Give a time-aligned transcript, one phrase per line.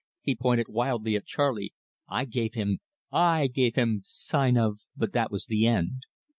[0.23, 1.75] He pointed wildly at Charley.
[2.09, 2.79] "I gave him
[4.03, 6.05] sign of" But that was the end.